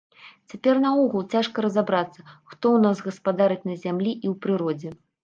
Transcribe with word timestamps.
Цяпер 0.51 0.79
наогул 0.85 1.21
цяжка 1.35 1.63
разабрацца, 1.65 2.19
хто 2.49 2.65
ў 2.71 2.87
нас 2.87 2.97
гаспадарыць 3.09 3.63
на 3.73 3.79
зямлі 3.85 4.11
і 4.15 4.25
ў 4.31 4.41
прыродзе. 4.49 4.89